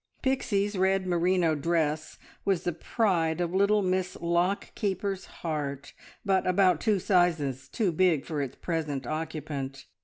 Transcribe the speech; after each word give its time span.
Pixie's 0.23 0.75
red 0.79 1.05
merino 1.05 1.53
dress 1.53 2.17
was 2.43 2.63
the 2.63 2.71
pride 2.71 3.39
of 3.39 3.53
little 3.53 3.83
Miss 3.83 4.17
Lock 4.19 4.73
keeper's 4.73 5.25
heart, 5.25 5.93
but 6.25 6.47
about 6.47 6.81
two 6.81 6.97
sizes 6.97 7.69
too 7.69 7.91
big 7.91 8.25
for 8.25 8.41
its 8.41 8.55
present 8.55 9.05
occupant. 9.05 9.85